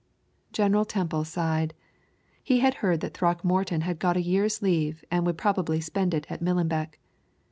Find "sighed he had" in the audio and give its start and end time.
1.25-2.73